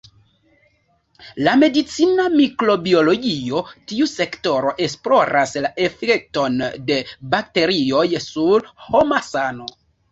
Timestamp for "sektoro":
4.15-4.75